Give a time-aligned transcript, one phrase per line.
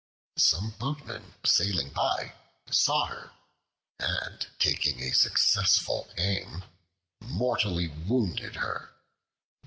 [0.39, 2.33] Some boatmen sailing by
[2.71, 3.33] saw her,
[3.99, 6.63] and taking a successful aim,
[7.21, 8.95] mortally wounded her.